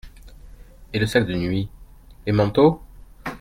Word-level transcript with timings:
Et 0.93 0.97
le 0.97 1.05
sac 1.05 1.27
de 1.27 1.35
nuit?… 1.35 1.69
les 2.25 2.31
manteaux?… 2.31 2.81